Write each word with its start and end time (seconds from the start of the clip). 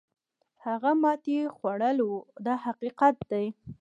هغه 0.65 0.91
ماتې 1.01 1.39
خوړل 1.55 1.97
وو 2.05 2.17
دا 2.45 2.55
حقیقت 2.65 3.15
دی. 3.31 3.45